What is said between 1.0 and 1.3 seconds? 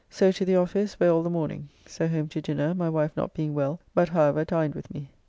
all the